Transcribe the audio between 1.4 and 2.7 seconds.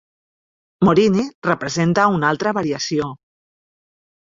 representa una altra